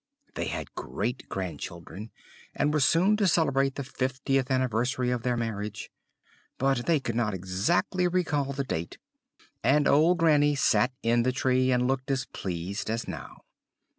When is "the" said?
3.75-3.83, 8.57-8.63, 11.21-11.31